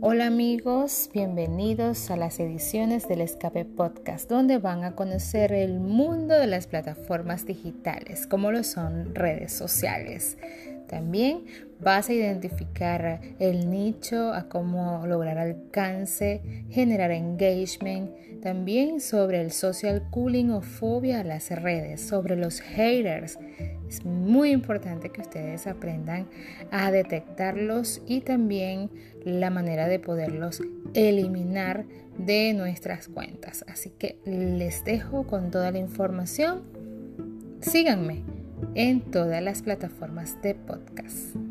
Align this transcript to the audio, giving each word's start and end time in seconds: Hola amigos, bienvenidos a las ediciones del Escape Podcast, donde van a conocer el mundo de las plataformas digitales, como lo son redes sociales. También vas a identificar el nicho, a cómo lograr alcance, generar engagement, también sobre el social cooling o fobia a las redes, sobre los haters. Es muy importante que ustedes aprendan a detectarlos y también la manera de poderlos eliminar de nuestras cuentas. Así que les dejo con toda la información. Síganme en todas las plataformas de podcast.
Hola 0.00 0.28
amigos, 0.28 1.10
bienvenidos 1.12 2.12
a 2.12 2.16
las 2.16 2.38
ediciones 2.38 3.08
del 3.08 3.20
Escape 3.20 3.64
Podcast, 3.64 4.30
donde 4.30 4.58
van 4.58 4.84
a 4.84 4.94
conocer 4.94 5.52
el 5.52 5.80
mundo 5.80 6.38
de 6.38 6.46
las 6.46 6.68
plataformas 6.68 7.46
digitales, 7.46 8.28
como 8.28 8.52
lo 8.52 8.62
son 8.62 9.16
redes 9.16 9.52
sociales. 9.52 10.38
También 10.86 11.46
vas 11.80 12.08
a 12.08 12.12
identificar 12.12 13.20
el 13.40 13.70
nicho, 13.70 14.32
a 14.32 14.48
cómo 14.48 15.04
lograr 15.04 15.36
alcance, 15.36 16.64
generar 16.70 17.10
engagement, 17.10 18.40
también 18.40 19.00
sobre 19.00 19.40
el 19.40 19.50
social 19.50 20.08
cooling 20.10 20.50
o 20.50 20.62
fobia 20.62 21.20
a 21.20 21.24
las 21.24 21.50
redes, 21.50 22.00
sobre 22.00 22.36
los 22.36 22.60
haters. 22.60 23.36
Es 23.88 24.04
muy 24.04 24.50
importante 24.50 25.08
que 25.08 25.22
ustedes 25.22 25.66
aprendan 25.66 26.26
a 26.70 26.90
detectarlos 26.90 28.02
y 28.06 28.20
también 28.20 28.90
la 29.24 29.50
manera 29.50 29.88
de 29.88 29.98
poderlos 29.98 30.62
eliminar 30.94 31.86
de 32.18 32.52
nuestras 32.52 33.08
cuentas. 33.08 33.64
Así 33.68 33.90
que 33.90 34.18
les 34.24 34.84
dejo 34.84 35.26
con 35.26 35.50
toda 35.50 35.70
la 35.70 35.78
información. 35.78 36.62
Síganme 37.60 38.22
en 38.74 39.00
todas 39.00 39.42
las 39.42 39.62
plataformas 39.62 40.40
de 40.42 40.54
podcast. 40.54 41.47